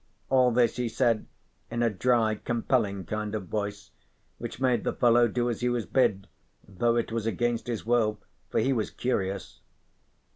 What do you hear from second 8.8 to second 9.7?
curious.